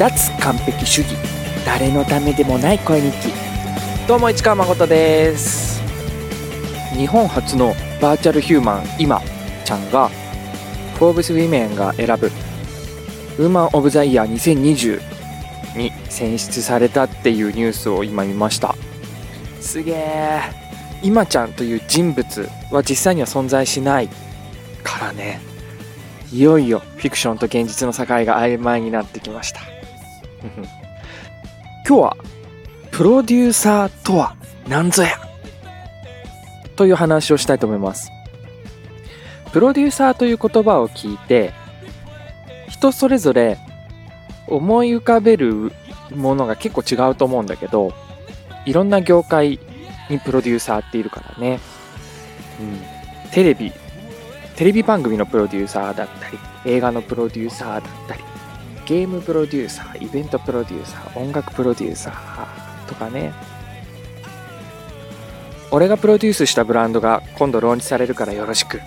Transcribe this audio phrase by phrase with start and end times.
[0.00, 1.14] 脱完璧主義。
[1.66, 3.32] 誰のためでもない声日記。
[4.08, 5.82] どうも市川誠です。
[6.96, 9.20] 日本初のバーチャルヒューマン今
[9.66, 10.08] ちゃんが
[10.94, 12.28] フォーブスウィメンが選ぶ
[13.38, 15.02] ウーマン・オブ・ザ・イヤー2020
[15.76, 18.74] に選出されたっていうニュースを今見ました。
[19.60, 20.40] すげえ
[21.02, 24.08] 今ちゃんという人物は実際には存在しない。
[24.82, 25.42] からね。
[26.32, 29.79] いよいよフィクションと現実の境が曖昧になってきました。
[31.86, 32.16] 今日は
[32.90, 34.34] プロデューサーとは
[34.68, 35.10] 何ぞや？
[36.76, 38.10] という話をしたいと思います。
[39.52, 41.52] プロデューサーという言葉を聞いて
[42.68, 43.58] 人それぞれ
[44.46, 45.72] 思い浮かべる
[46.14, 47.92] ものが結構違うと思うんだけど
[48.64, 49.58] いろんな業界
[50.08, 51.58] にプロデューサーっているからね、
[52.60, 53.72] うん、テレビ。
[54.56, 58.22] テレビ番組のプロデューサーだったり映画のプロデューサーだったり
[58.90, 63.32] ゲームプロデューサーイベントプロデューサー音楽プロデューサーとかね。
[65.70, 68.80] 俺がプロデュースしたブランドが今度ローンチされるからよろしく。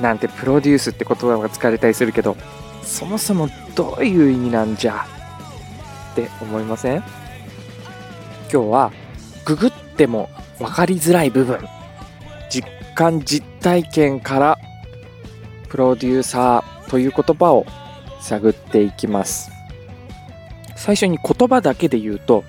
[0.00, 2.36] なんてプロデュースって言葉が使われたりするけど
[2.84, 5.04] そもそもどういう意味なんじゃ？
[6.12, 6.98] って思いません？
[6.98, 7.06] 今
[8.48, 8.92] 日は
[9.44, 11.58] ググっても分かりづらい部分。
[12.48, 14.56] 実感実体験から
[15.68, 17.66] プロデューサーという言葉を
[18.24, 19.52] 探っていきます。
[20.76, 22.44] 最初に言葉だけで言うと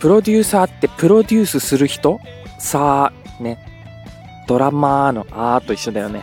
[0.00, 2.20] プロデューサーってプロデュースする人？
[2.58, 3.58] さあね。
[4.46, 6.22] ドラマーのあーと一緒だよね。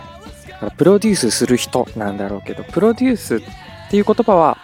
[0.77, 3.41] プロデュースする人なんだろうけどプロデュースっ
[3.89, 4.57] ていう言葉は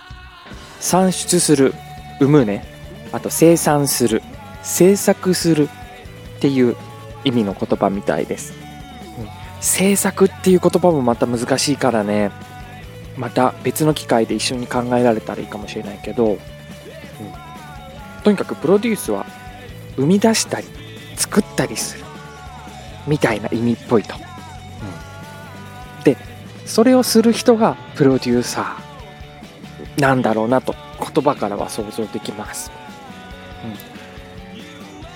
[0.79, 1.73] 産出する
[2.19, 2.63] 生むね。
[3.11, 4.21] あと生産する
[4.63, 5.69] 制作する
[6.37, 6.75] っていう
[7.23, 8.53] 意味の言葉みたいです、
[9.17, 9.27] うん、
[9.61, 12.31] 制作っていう言葉もまた難しいからね
[13.17, 16.39] また別の機会で一緒に考えられたらいいかもしれないけど、うん、
[18.23, 19.25] とにかくプロデュースは
[19.95, 20.67] 生み出したり
[21.15, 22.05] 作ったりする
[23.07, 24.15] みたいな意味っぽいと。
[24.15, 26.17] うん、で
[26.65, 32.71] それをする人がプロデューサーなんだろうなと言葉からは想像できます。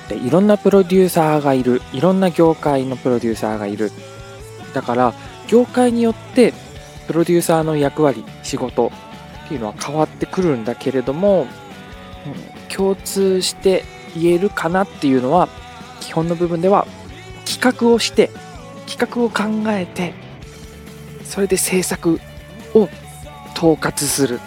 [0.09, 3.91] うん、でいろんなプロデューサーがいるいろんな業界のプロデューサーがいる
[4.73, 5.13] だから
[5.47, 6.53] 業界によって
[7.07, 8.91] プロデューサーの役割仕事
[9.45, 13.83] っていうのは変わってくるんだけれども、うん、共通して
[14.15, 15.49] 言えるかなっていうのは
[15.99, 16.87] 基本の部分では
[17.45, 18.29] 企画をして
[18.87, 20.13] 企画を考えて
[21.23, 22.19] それで制作
[22.73, 22.89] を
[23.55, 24.39] 統括する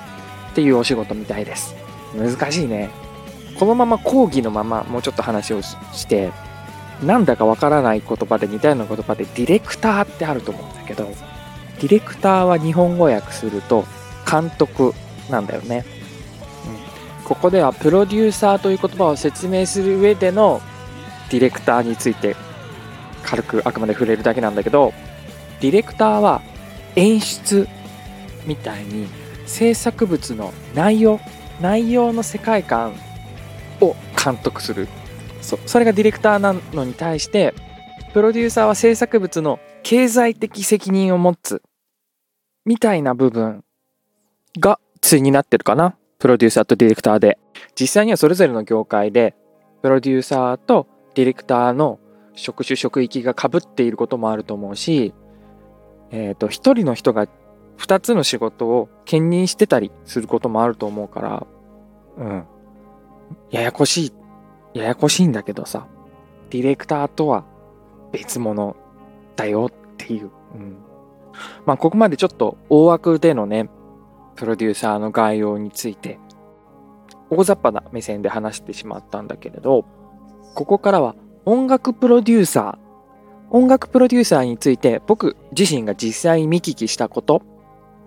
[0.52, 1.74] っていうお仕事みたいです。
[2.16, 2.90] 難しいね。
[3.58, 6.32] このまま講義のままもうちょっと話をして
[7.02, 11.08] なんだかわからない言葉で似たような言葉でディレクターってあると思うんだけど
[11.80, 13.84] ディレクターは日本語訳すると
[14.30, 14.92] 監督
[15.30, 15.84] なんだよね、
[17.20, 20.60] うん、ここではプロデューサーという言葉を説明する上での
[21.30, 22.36] ディレクターについて
[23.22, 24.92] 軽くあくまで触れるだけなんだけど
[25.60, 26.42] ディレクターは
[26.96, 27.68] 演出
[28.46, 29.08] みたいに
[29.46, 31.20] 制作物の内容
[31.60, 32.94] 内容の世界観
[33.80, 34.88] を監督する。
[35.40, 37.54] そそれがディレクターなのに対して
[38.14, 41.62] プロデューサーは制作物の経済的責任を持つ
[42.64, 43.62] みたいな部分
[44.58, 45.96] が対になってるかな。
[46.18, 47.38] プロデューサーとディレクターで。
[47.78, 49.34] 実際にはそれぞれの業界で
[49.82, 52.00] プロデューサーとディレクターの
[52.34, 55.12] 職種職域がかぶっていることもあると思うし
[56.10, 57.26] えっ、ー、と一人の人が
[57.78, 61.46] 2つの仕事を兼任してたりすることもあると思うから
[62.16, 62.44] うん。
[63.50, 64.12] ややこしい
[64.78, 65.86] ややこしいんだけどさ。
[66.48, 67.44] ディレクターとは
[68.12, 68.76] 別物。
[69.36, 70.30] だよっていう。
[70.54, 70.76] うん。
[71.66, 73.68] まあ、ここまでちょっと大枠でのね、
[74.36, 76.18] プロデューサーの概要について、
[77.30, 79.84] 大雑把な目線で話してしまったんだけれど、
[80.54, 87.42] ここからは音楽プロデューサー、音楽プロデューサーについて僕自身が実際に見聞きしたこと、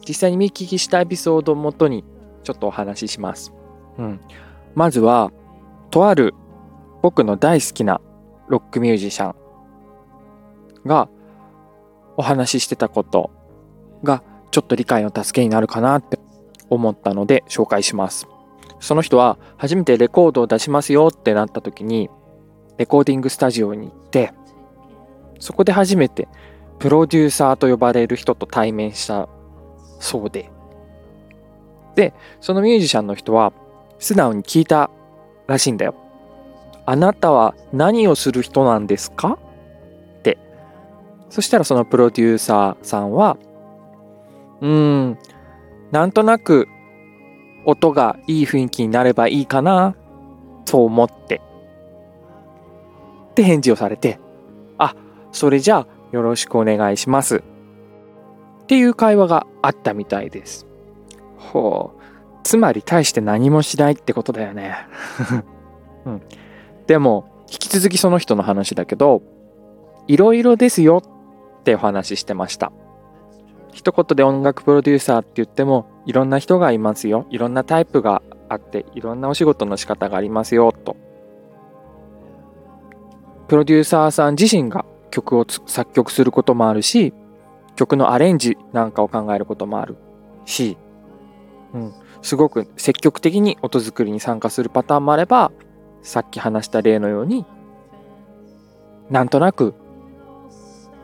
[0.07, 2.06] 実際に見聞きしたエピソードをもとに
[2.44, 3.54] ちょっとお話しします。
[3.98, 4.19] うん。
[4.75, 5.31] まずは、
[5.90, 6.34] とある
[7.02, 8.02] 僕の大好きな
[8.48, 9.36] ロックミュージシャン
[10.86, 11.10] が
[12.18, 13.31] お話ししてたこと
[14.04, 16.19] がちょっと理解の助けになるかなって
[16.69, 18.28] 思ったので紹介します。
[18.80, 22.10] その人は初めてレコードを出しますよってなった時に
[22.78, 24.34] レコーディングスタジオに行って
[25.40, 26.28] そこで初めて
[26.78, 29.30] プロデューサーと呼ばれる人と対面した
[30.00, 30.52] そうで
[31.96, 33.52] でそのミュージシャンの人は
[33.98, 34.92] 素直に聞いた
[35.48, 35.96] らしいんだよ。
[36.86, 39.40] あなたは何をする人なんですか？
[41.30, 43.38] そしたらそのプロデューサーさんは、
[44.62, 45.18] うーん、
[45.92, 46.68] なんとなく
[47.66, 49.96] 音がいい雰囲気になればいいかな、
[50.66, 51.42] と思って。
[53.32, 54.20] って返事をされて、
[54.78, 54.96] あ、
[55.32, 57.38] それじゃあよろしくお願いします。
[57.38, 60.66] っていう会話があったみたいです。
[61.38, 62.02] ほう。
[62.44, 64.76] つまり大して何もしないってことだよね。
[66.06, 66.22] うん。
[66.88, 69.22] でも、引き続きその人の話だけど、
[70.08, 71.02] いろいろですよ
[71.68, 72.72] ってお話ししてました。
[73.74, 77.28] 一言で音楽プロデューサーって言っても、いろんな人がいますよ。
[77.30, 80.96] いろんなタイプがあって、いろんなお仕事の仕方がありますよ、と。
[83.50, 87.14] プロデューサーさん自身が曲を作曲することもあるし、
[87.75, 89.98] 曲のアレンジなんかを考えることもある
[90.46, 90.78] し、
[91.74, 95.52] うん、すごく積極的に音作りに参加するパターンもあれば、
[96.02, 97.46] さっき話した例のように、
[99.10, 99.75] なんとなく、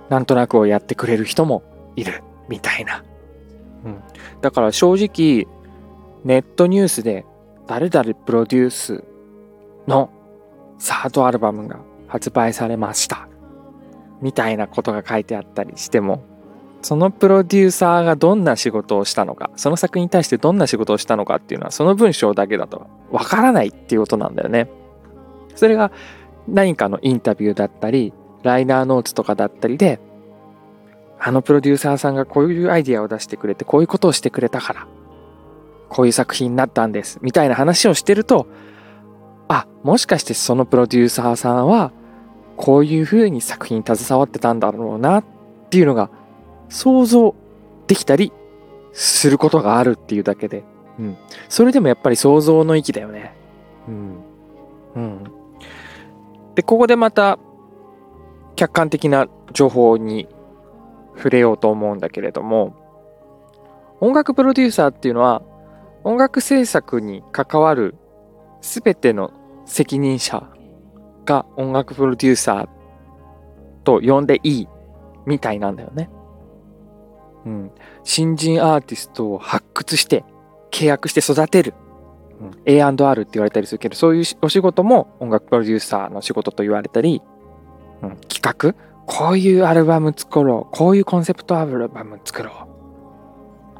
[0.10, 1.64] なんとなくをやってくれる人も
[1.96, 3.04] いる、みたいな。
[3.86, 4.04] うん。
[4.42, 5.48] だから正直、
[6.24, 7.26] ネットニュースで
[7.68, 9.04] 誰々プロデュース
[9.88, 10.10] の
[10.78, 13.28] サードアルバムが発売されました。
[14.22, 16.24] みたいなことが書いてあったりしても、
[16.82, 24.70] そのプロデューサーがどんな仕事をしたのか、その作品に対してどんな仕事をしたのかっていうのは、その文章だけだとわからないっていうことなんだよね。
[25.56, 25.92] それが
[26.48, 28.14] 何かのインタビューだったり、
[28.44, 30.00] ライナーノーツとかだったりで、
[31.20, 34.88] あのプロデューサーさんがこういうアイディアを出してくれて、こういうことをしてくれたから、
[35.90, 38.48] こういう作品になったんです、みたいな話をしてると、
[39.48, 41.92] あ、もしかしてそのプロデューサーさんは、
[42.58, 45.24] こういうふうに作品に携わってたんだろうなっ
[45.70, 46.10] ていうのが
[46.70, 47.36] 想像
[47.88, 48.32] できたり
[48.92, 50.64] することがあるっていうだけで、
[51.00, 51.18] うん。
[51.50, 53.34] それでもやっぱり想像の域だよね。
[53.88, 54.16] うん。
[54.96, 55.24] うん。
[56.56, 57.40] で、ここでまた
[58.56, 60.28] 客観的な情報に
[61.16, 62.76] 触れようと思うんだけれども、
[64.00, 65.42] 音楽プロデューサーっていうのは
[66.04, 67.96] 音楽制作に関わる
[68.62, 69.32] 全ての
[69.66, 70.50] 責任者
[71.26, 72.68] が音楽プロデューサー
[73.84, 74.68] と呼んでいい
[75.26, 76.10] みたいなんだよね。
[77.46, 77.72] うん。
[78.04, 80.24] 新人アーティストを発掘して
[80.72, 81.74] 契約して育てる。
[82.42, 87.22] うん、A&R って言われたりするけど、そういうお仕事も音楽プロデューサーの仕事と言われたり、
[88.04, 88.76] うん、企画？
[89.06, 90.76] こういうアルバム作ろう。
[90.76, 92.54] こういうコンセプトアルバム作ろう。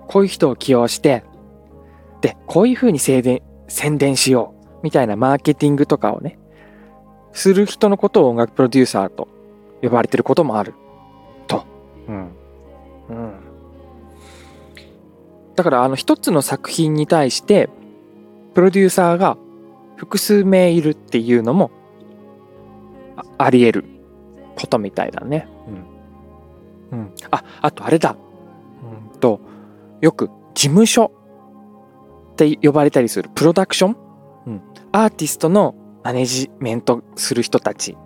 [0.08, 1.24] こういう人を起用して、
[2.22, 4.80] で、こういう風に宣伝、宣伝しよう。
[4.84, 6.40] みたいなマーケティングとかをね、
[7.32, 9.28] する人のことを音楽プロデューサーと
[9.82, 10.74] 呼ばれてることもある。
[11.48, 11.64] と。
[12.08, 12.32] うん。
[13.10, 13.34] うん。
[15.56, 17.70] だからあの一つの作品に対して
[18.56, 19.38] プロデューサーが
[19.96, 21.70] 複数名いるっていうのも
[23.38, 23.93] あり得る
[24.56, 25.48] ことみたいだね。
[26.92, 27.00] うん。
[27.00, 27.14] うん。
[27.32, 28.16] あ、あとあれだ。
[29.12, 29.40] うんと、
[30.02, 31.12] よく事務所
[32.34, 33.98] って呼ばれたりするプロダクション？
[34.48, 34.62] うん。
[34.92, 37.98] アーティストのマネジメントする人たち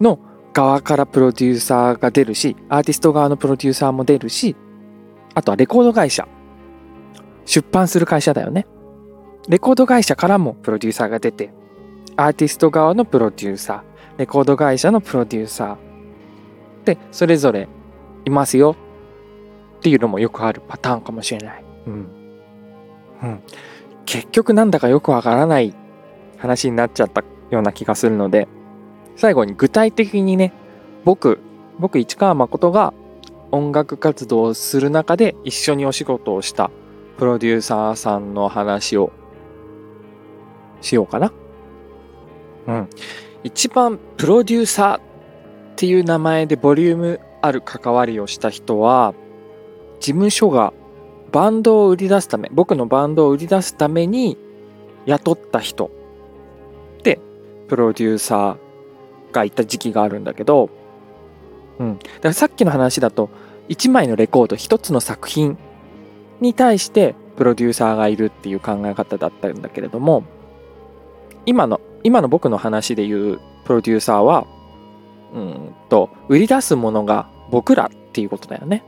[0.00, 0.18] の
[0.52, 4.56] 側からプロデューサーが出るし、アーティスト側のプロデューサーも出るし、
[5.34, 6.26] あとはレコード会社。
[7.44, 8.66] 出版する会社だよね。
[9.48, 11.52] レコード会社からもプロデューサーが出て、
[12.16, 13.82] アーティスト側のプロデューサー、
[14.22, 17.68] レコード会社のプロデューサーで、それぞれ
[18.24, 18.76] いますよ
[19.78, 21.64] っていうのもよくあるパターンかもしれない。
[21.88, 21.94] うん。
[23.20, 23.42] うん。
[24.04, 25.74] 結局なんだかよくわからない
[26.38, 28.46] 話になっちゃったような気がするので、
[29.16, 30.52] 最後に具体的にね、
[31.04, 31.40] 僕、
[31.80, 32.94] 僕市川誠が
[33.50, 36.70] 音楽活動をする中で一緒にお仕事をした
[37.18, 39.10] プロデューサーさんの話を
[40.80, 41.32] しようかな。
[42.68, 42.88] うん。
[43.44, 45.00] 一番プロデューサーっ
[45.76, 49.14] ていう名前でボリュームある関わりをした人は、
[50.00, 50.72] 事務所が
[51.32, 54.36] バンドを売り出すため、僕のバンドを売り出すために
[55.06, 55.90] 雇った人
[57.02, 57.18] で、
[57.68, 60.70] プロデューサーがいた時期があるんだけど、
[61.78, 61.98] うん。
[61.98, 63.30] だからさっきの話だと、
[63.68, 65.56] 1枚のレコード、1つの作品
[66.40, 70.24] に対してプロデューサーがいるっていう考え方だったんだけれども、
[71.46, 74.46] 今の、今の僕の話で言うプロデューサーは、
[75.32, 78.84] うんと、売り出すものが僕らっていうことだよね。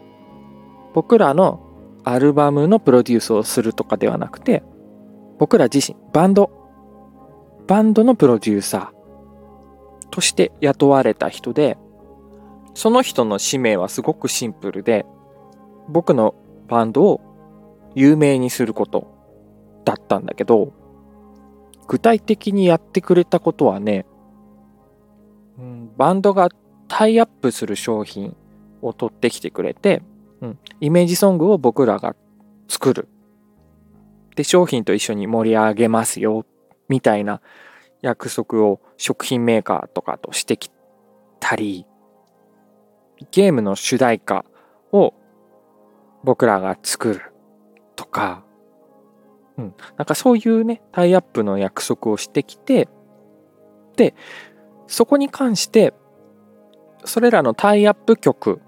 [0.95, 1.61] 僕らの
[2.05, 4.63] アルバムのプロデュースをするとかではなくて、
[5.39, 6.51] 僕ら自身、バンド、
[7.67, 11.79] バンドのプロデューサーとして雇われた人で、
[12.75, 15.07] その人の使命はすごくシンプルで、
[15.89, 16.35] 僕の
[16.69, 17.21] バンドを
[17.95, 19.15] 有名にすること
[19.85, 20.73] だったんだけど、
[21.87, 24.07] 具体的にやってくれたことはね、
[25.59, 26.49] うん、バンドが
[26.89, 28.37] タイアップする商品
[28.83, 30.03] を取ってきてくれて、
[30.41, 32.15] うん、イメージソングを僕らが
[32.69, 33.09] 作る。
[34.37, 36.45] で、商品と一緒に盛り上げますよ、
[36.89, 37.41] みたいな
[38.03, 40.71] 約束を食品メーカーとかとしてき
[41.41, 41.87] たり、
[43.31, 44.45] ゲームの主題歌
[44.93, 45.15] を
[46.25, 47.33] 僕らが作る
[47.97, 48.44] とか、
[49.57, 52.89] うん、なんかそういうね、タイアップの約束をしてきて、
[53.97, 54.15] で、
[54.87, 55.95] そこに関して、
[57.05, 58.61] それらのタイアップ曲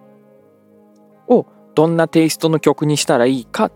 [1.28, 3.72] をどんなテイストの曲にしたらいいかっ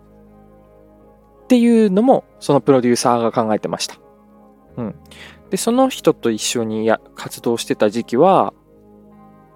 [1.48, 3.96] ていうのも、そのプロデューサーが考えてました。
[4.76, 4.94] うん。
[5.50, 8.54] で、その人と一緒にや活動してた時期は、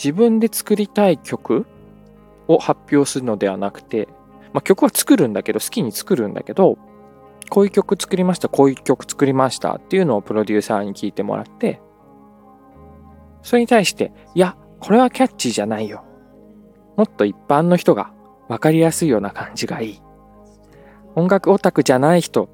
[0.02, 1.66] 自分で作りたい曲
[2.48, 4.08] を発表するのではなくて、
[4.52, 6.78] まあ、曲は作るんだけど、好きに作るんだけど、
[7.50, 11.80] こういう曲作りました、こういう曲作りましたっていうのをプロデューサーに聞いてもらって、
[13.42, 16.04] それに対して、いや、これはキャッチーじゃないよ。
[16.96, 18.12] もっと一般の人が
[18.48, 20.02] 分かりやすいような感じがいい。
[21.14, 22.48] 音楽オタクじゃない人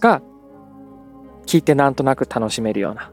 [0.00, 0.22] が
[1.46, 3.12] 聞いてなんとなく楽しめるような。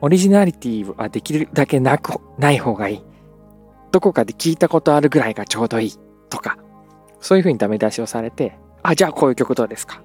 [0.00, 3.04] オリジナリティはできるだけなく、ない方がいい。
[3.90, 5.92] どこかで聞いたことあるぐらいがちょうどいい。
[6.28, 6.58] とか、
[7.20, 10.02] そういう風にダメ出しをされて、あ、じゃあこういう曲どうですか？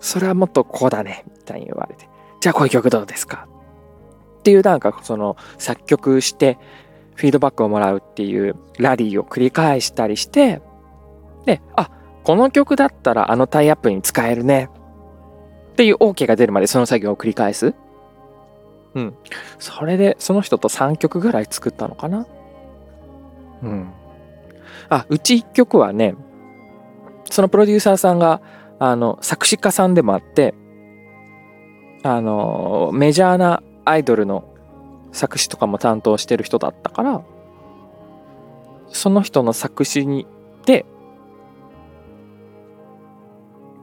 [0.00, 1.24] それはもっとこうだね。
[1.26, 2.08] みたいに言われて。
[2.40, 3.48] じゃあこういう曲どうですか？
[4.38, 6.58] っていうなんかその作曲して
[7.14, 10.60] フィードバックをもらうっていうラリーを繰り返したりして、
[11.46, 11.90] で、あ、
[12.22, 14.68] この曲だったらあのタイアップに使えるね。
[15.72, 17.74] っていう OK が出るまでその作業を繰り返す。
[18.94, 19.14] うん。
[19.58, 22.26] それでその人と3曲ぐらい作ったのかな？
[23.62, 23.92] うん。
[24.88, 26.14] あ、うち1曲はね、
[27.30, 28.40] そのプロデューサーさんが、
[28.78, 30.54] あの、作詞家さんでもあって、
[32.02, 34.44] あの、メジャーなアイドルの
[35.12, 37.22] 作詞とかも担当してる人だったから、
[38.88, 40.26] その人の作詞に、
[40.64, 40.86] で、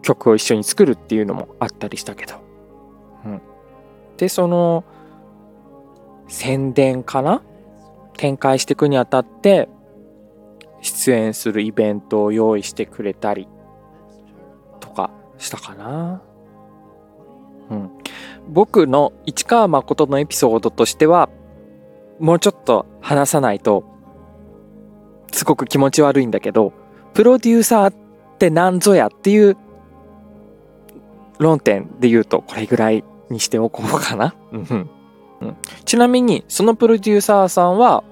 [0.02, 2.36] 曲を一緒に作るっていうのもあったりしたけど。
[3.26, 3.42] うん。
[4.18, 4.84] で、その、
[6.28, 7.42] 宣伝かな？
[8.18, 9.68] 展開していくにあたって、
[10.84, 13.48] 出演するイベントを用意してくれたり
[14.82, 16.22] とかしたかな。
[17.72, 17.90] うん。
[18.50, 21.30] 僕の市川誠のエピソードとしては、
[22.20, 23.86] もうちょっと話さないと、
[25.32, 26.74] すごく気持ち悪いんだけど、
[27.14, 27.94] プロデューサーっ
[28.38, 29.58] て何ぞやっていう
[31.40, 34.36] 論点で言うと、これぐらいにしておこうかな。
[34.52, 34.90] うん。
[35.86, 38.04] ちなみに、そのプロデューサーさんは、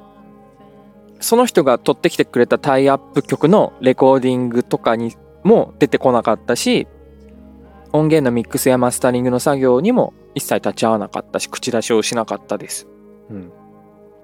[1.22, 6.88] その人が撮ってきてくれたタイアップ曲のレコーディングとかにも出てこなかったし、
[7.94, 12.88] 音源のミックスやマスタリングの作業にも一切立ち会わなかったし、口出しをしなかったです。
[13.30, 13.52] うん。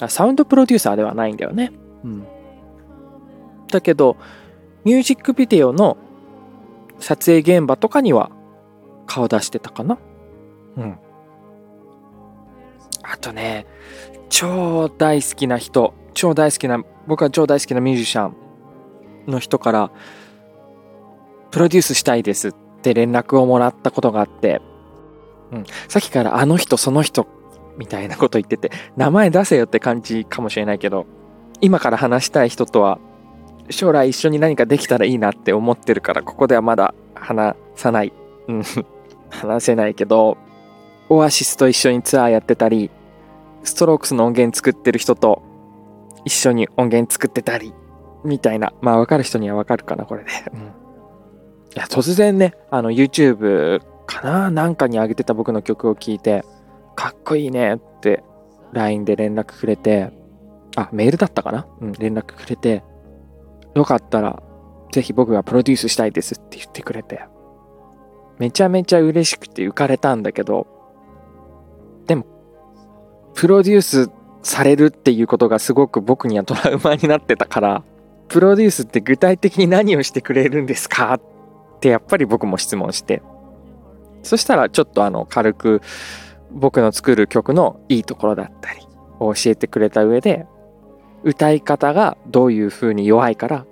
[0.10, 1.72] サウンドプロデューサーではないんだよね。
[2.04, 2.28] うん。
[3.70, 4.18] だけど、
[4.84, 5.98] ミュージックビデオの
[7.00, 8.32] 撮影現場とかには
[9.06, 9.98] 顔出してたかな。
[10.78, 10.98] うん。
[13.04, 13.66] あとね、
[14.30, 18.36] 超大好きな人、超大好きな、僕は超大好きなミュージシャン
[19.32, 19.92] の人から、
[21.52, 24.60] プロデュースしたいですって連絡をもらったことがあって、
[25.52, 27.28] うん、さっきからあの人、その人、
[27.78, 31.06] みたいなこと言ってて、名前出せよって感じかもしれないけど、
[31.62, 32.98] 今から話したい人とは、
[33.70, 38.12] 将来一緒に何かできたらいいなって思ってるから、ここではまだ話さない。
[38.48, 38.64] うん、
[39.30, 40.36] 話せないけど、
[41.10, 42.90] オアシスと一緒にツアーやってたり、
[43.64, 45.44] ストロークスの音源作ってる人と
[46.28, 47.74] 一緒に音源作ってたり、
[48.26, 48.74] みたいな。
[48.82, 50.30] まあ、わかる人にはわかるかな、これで。
[50.54, 50.60] うん。
[50.60, 50.64] い
[51.76, 54.52] や、突然ね、あの、YouTube かな？
[54.52, 56.44] なんかに上げてた僕の曲を聴いて、
[56.96, 58.24] かっこいいねって
[58.74, 60.12] LINE で連絡くれて、
[60.76, 61.66] あ、メールだったかな？
[61.80, 62.84] うん、連絡くれて、
[63.74, 64.44] よかったら、
[64.92, 67.22] ぜひ僕がプロデュースしたいですって言ってくれて、
[68.38, 70.68] めちゃめちゃ嬉しくて浮かれたんだけど、
[72.06, 72.26] でも、
[73.34, 74.10] プロデュース
[74.48, 77.84] されるっていうことがすごく僕にはトラウマになってたから、
[78.30, 81.14] プロデュースって具体的に何をしてくれるんですか？
[81.16, 81.22] っ
[81.82, 83.22] てやっぱり僕も質問して。
[84.24, 85.82] そしたらちょっとあの軽く
[86.52, 88.82] 僕の作る曲のいいところだったり
[89.20, 90.46] を教えてくれた上で、
[91.24, 93.66] 歌い方がどういう風に弱いから、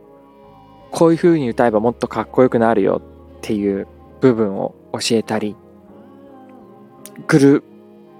[0.92, 3.02] こういう風に歌えばもっとかっこよくなるよ
[3.38, 3.88] っていう
[4.20, 5.56] 部分を教えたり、
[7.28, 7.64] グル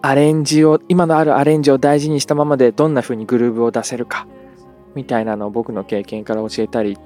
[0.08, 4.28] アレンジを、今のあるアレンジを大事にしたままでどんな風にグルーブを出せるか、
[4.94, 6.98] みたいなのを僕の経験から教えたり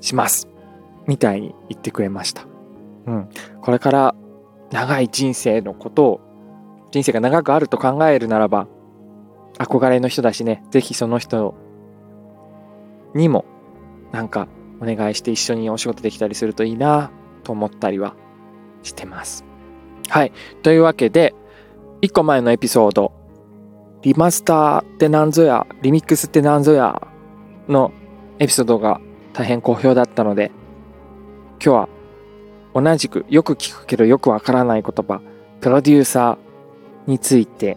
[0.00, 0.48] します。
[1.06, 2.46] みたいに言ってくれました。
[3.06, 3.28] うん。
[3.60, 4.14] これから
[4.70, 6.20] 長い人生のことを、
[6.90, 8.66] 人生が長くあると考えるならば、
[9.58, 11.54] 憧れの人だしね、ぜひその人
[13.14, 13.44] にも、
[14.10, 14.48] なんか
[14.80, 17.10] お願いして一緒にお仕事できたりするといいな、
[17.44, 18.14] と思ったりは
[18.82, 19.44] してます。
[20.08, 20.32] はい。
[20.62, 21.34] というわけで、
[22.02, 23.12] 1個前のエピソード、
[24.02, 27.08] リマスターってなんぞや、リミックスってなんぞや
[27.68, 27.92] の
[28.38, 29.00] エピソードが
[29.34, 30.50] 大変好評だったので、
[31.62, 31.88] 今日は
[32.74, 35.20] 同じくよく聞くけどよくわからない言葉、
[35.60, 37.76] プロデューサーについて、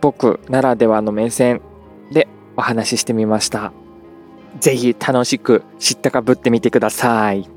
[0.00, 1.60] 僕ならではの目線
[2.12, 2.26] で
[2.56, 3.72] お話ししてみました。
[4.58, 7.48] ぜひ楽しく知ったかぶってみてください。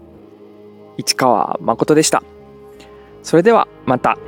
[0.97, 2.21] 市川誠でした。
[3.23, 4.19] それではまた。